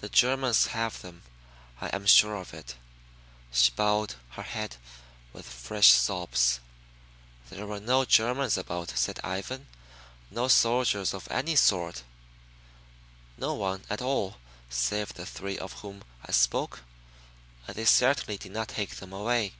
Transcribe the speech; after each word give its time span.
The 0.00 0.08
Germans 0.08 0.66
have 0.74 1.02
them, 1.02 1.22
I 1.80 1.86
am 1.94 2.04
sure 2.04 2.34
of 2.34 2.52
it." 2.52 2.74
She 3.52 3.70
bowed 3.70 4.16
her 4.30 4.42
head 4.42 4.74
with 5.32 5.46
fresh 5.46 5.92
sobs. 5.92 6.58
"There 7.48 7.68
were 7.68 7.78
no 7.78 8.04
Germans 8.04 8.56
about," 8.58 8.90
said 8.96 9.20
Ivan. 9.22 9.68
"No 10.32 10.48
soldiers 10.48 11.14
of 11.14 11.28
any 11.30 11.54
sort; 11.54 12.02
no 13.38 13.54
one 13.54 13.84
at 13.88 14.02
all 14.02 14.38
save 14.68 15.14
the 15.14 15.24
three 15.26 15.58
of 15.60 15.74
whom 15.74 16.02
I 16.26 16.32
spoke 16.32 16.80
and 17.68 17.76
they 17.76 17.84
certainly 17.84 18.38
did 18.38 18.50
not 18.50 18.66
take 18.66 18.96
them 18.96 19.12
away." 19.12 19.54